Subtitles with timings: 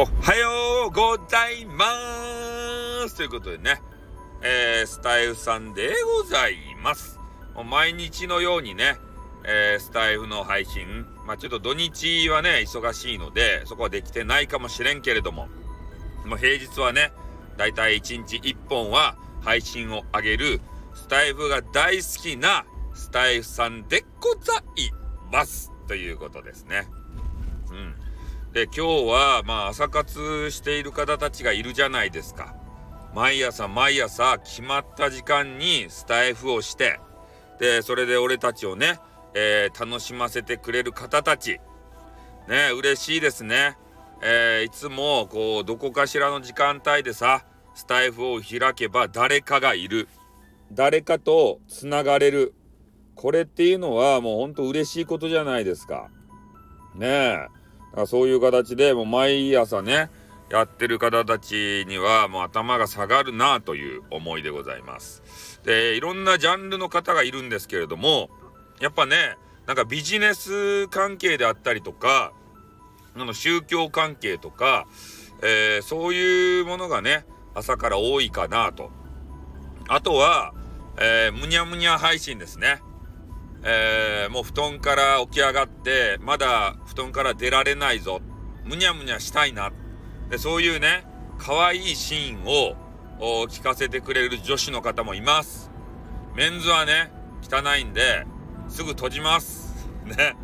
[0.00, 1.84] おはようございま
[3.06, 3.82] すということでね、
[4.40, 5.92] えー、スタイフさんで
[6.22, 7.20] ございます。
[7.54, 8.96] もう毎日のようにね、
[9.44, 15.48] えー、スタイフの配信、まあちょっと土日はね、忙しいので、そこはできてないかもしれんけれども、
[16.24, 17.12] もう平日はね、
[17.58, 20.62] だいたい1日1本は配信を上げる、
[20.94, 22.64] スタイフが大好きな
[22.94, 24.90] スタイフさんでござい
[25.30, 25.70] ます。
[25.88, 26.88] ということですね。
[27.70, 27.99] うん。
[28.52, 32.56] で、今日は、まあ、朝活している方たちがいるじゃないですか。
[33.14, 36.98] 毎朝毎朝決まった時間にスタイフをして、
[37.60, 38.98] で、それで俺たちをね、
[39.34, 41.60] えー、楽しませてくれる方たち。
[42.48, 43.76] ね、嬉しいですね。
[44.20, 50.08] えー、いつも、こう、どこかしらの時間帯でさ、スタイフを開けば誰かがいる。
[50.72, 52.54] 誰かと繋がれる。
[53.14, 56.10] これっていうのはもうほんと嬉しいことじゃないですか。
[56.96, 57.59] ねえ。
[57.96, 60.10] だそういう形でもう毎朝ね、
[60.50, 65.22] やってる方たちにはもう頭が下がるなという思いでございます。
[65.64, 68.30] で、いろんなジャンルの方がいるんですけれども、
[68.80, 72.32] やっぱね、なんかビジネス関係であったりとか、
[73.14, 74.86] あの宗教関係とか、
[75.42, 78.90] えー、そういうものがね、朝から多いかなと。
[79.88, 80.52] あとは、
[81.00, 82.82] えー、むにゃむにゃ配信ですね。
[83.62, 88.20] えー、もう布団から起き上がって、まだ団から出られないぞ。
[88.64, 89.72] むにゃむにゃしたいな。
[90.28, 91.04] で、そういうね、
[91.38, 92.76] 可愛いいシーンを
[93.46, 95.70] 聞かせてくれる女子の方もいます。
[96.36, 97.10] メンズはね、
[97.42, 98.26] 汚いんで、
[98.68, 99.88] すぐ閉じます。
[100.04, 100.36] ね。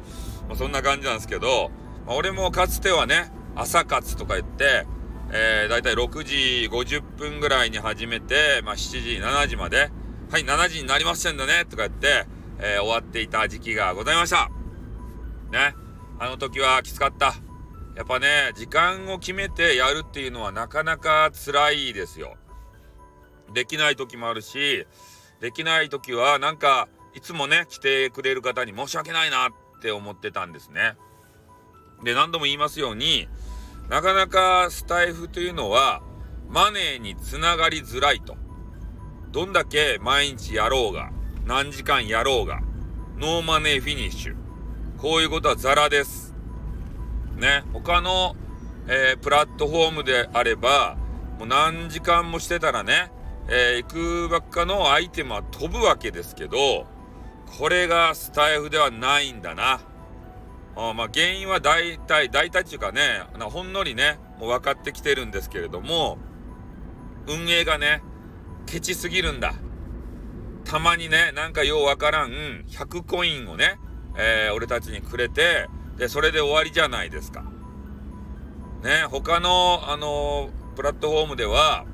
[0.48, 1.70] まあ、そんな感じなんですけど、
[2.06, 4.86] まあ、俺もかつてはね、朝活とか言って、
[5.30, 9.90] えー、だいたい6時50分ぐらいに始めて、まあ、7時、7時まで、
[10.30, 12.26] はい、7時になりましたんだね、とか言って、
[12.58, 14.50] えー、終わっていた時期がございました。
[15.50, 15.85] ね。
[16.18, 17.34] あの時はきつかった。
[17.94, 22.36] やっぱね、時間を決めてやるっていうのはなかなか辛いですよ。
[23.52, 24.86] できない時もあるし、
[25.40, 30.96] できない時はなんか、いつもね、来てくれる方に申し訳ないなって思ってたんですね。
[32.04, 33.28] で、何度も言いますように、
[33.88, 36.02] なかなかスタエフというのは、
[36.48, 38.36] マネーにつながりづらいと。
[39.32, 41.10] どんだけ毎日やろうが、
[41.44, 42.60] 何時間やろうが、
[43.16, 44.45] no money finish。
[44.98, 46.34] こういうことはザラです。
[47.36, 48.34] ね、他の、
[48.88, 50.96] えー、プラットフォームであれば、
[51.38, 53.12] もう何時間もしてたらね、
[53.48, 56.86] えー、幾ばくかのアイテムは飛ぶわけですけど、
[57.58, 59.80] これがスタイフではないんだな。
[60.76, 66.16] あまあ原因は大体、大体っていうかね、ほんのりね、もう分かってきてるんですけれども、
[67.26, 68.02] 運営がね、
[68.64, 69.52] ケチすぎるんだ。
[70.64, 72.30] たまにね、なんかようわからん
[72.68, 73.78] 100コインをね、
[74.16, 77.42] えー、俺たちにくれて、で、それで終わりじゃないですか。
[78.82, 81.84] ね、他の、あのー、プラットフォームでは、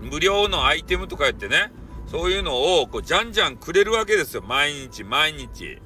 [0.00, 1.72] 無料のアイテムとか言ってね、
[2.06, 4.42] そういうのを、こう、じゃんじゃんくれるわけですよ。
[4.42, 5.80] 毎日、毎日。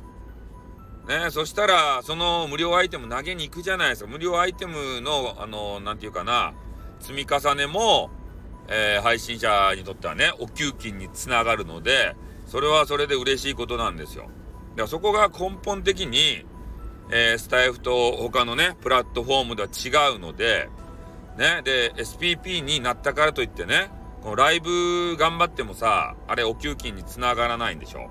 [1.09, 4.11] ね、そしたら、その無料アイテム投げに行くじゃないですか。
[4.11, 6.53] 無料アイテムの、あのー、ていうかな、
[7.01, 8.11] 積み重ねも、
[8.69, 12.15] えー、配信者にとってはね、お給金につながるので、
[12.47, 14.29] それはそれで嬉しいことなんですよ。
[14.79, 16.47] だからそこが根本的に、
[17.11, 20.69] えー、スタイフと他のね、プラットフォームでは違うので、
[21.37, 23.91] ね、で、SPP になったからといってね、
[24.23, 28.03] このライブ頑張ってもさ、あれお給金につながらないんでしょ。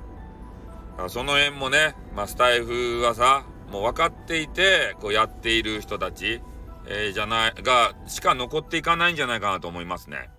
[0.92, 6.42] だからその辺もね、まあ、スタイフはさ、もう分かっていて、こうやっている人たち、
[6.86, 10.30] えー、じゃない、が、しか残っていかないんじゃないかなと思いますね。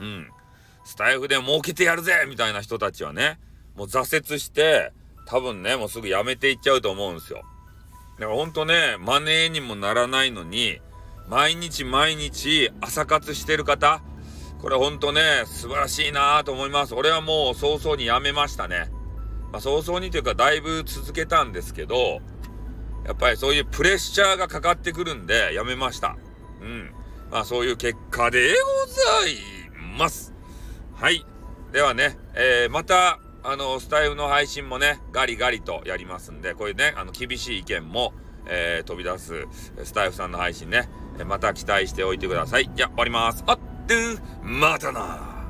[0.00, 0.28] うん。
[0.84, 3.38] スタイフで儲けてやるぜみたいな人たちはね、
[3.76, 4.92] もう挫折して、
[5.26, 7.42] 多分ね、もうすぐ辞めていっちゃうと思うんですよ。
[8.18, 10.80] だからほんとね、マネーにもならないのに、
[11.28, 14.02] 毎日毎日朝活してる方、
[14.60, 16.94] これほんとね、素晴らしいなぁと思います。
[16.94, 18.90] 俺はもう早々に辞めましたね。
[19.52, 22.20] まあ早々にというかだいぶ続けたんですけど、
[23.04, 26.16] やっぱりそういうプレッシャーがかかってくるんで辞めました。
[26.62, 26.94] うん。
[27.30, 29.36] まあそういう結果でござい
[29.98, 30.32] ます。
[30.94, 31.26] はい。
[31.72, 38.14] ではね、えー、また、あの、スタイフの配信もね、ガリガリとやりますんで、こういうね、あの、厳しい意見も、
[38.46, 39.46] えー、飛び出す、
[39.84, 40.88] スタイフさんの配信ね、
[41.26, 42.70] また期待しておいてください。
[42.74, 43.44] じゃ、終わります。
[43.46, 43.58] あっ、
[44.42, 45.44] またな